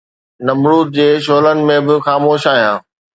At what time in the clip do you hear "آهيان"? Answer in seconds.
2.53-2.79